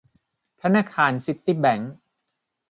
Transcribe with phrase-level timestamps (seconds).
[0.61, 1.93] ธนาคารซิตี้แบงค์